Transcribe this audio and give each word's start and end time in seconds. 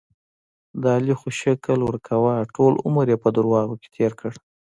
د 0.81 0.83
علي 0.97 1.13
خو 1.19 1.27
شکل 1.41 1.79
ورکوه، 1.83 2.33
ټول 2.55 2.73
عمر 2.85 3.05
یې 3.11 3.17
په 3.23 3.29
دروغو 3.35 3.75
کې 3.81 3.89
تېر 3.97 4.11
کړ. 4.19 4.31